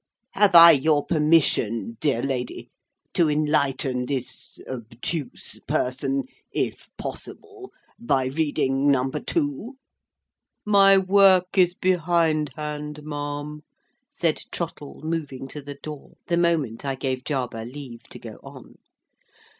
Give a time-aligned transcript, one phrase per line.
[0.31, 2.71] Have I your permission, dear lady,
[3.13, 9.77] to enlighten this obtuse person, if possible, by reading Number Two?"
[10.65, 13.61] "My work is behindhand, ma'am,"
[14.09, 18.77] said Trottle, moving to the door, the moment I gave Jarber leave to go on.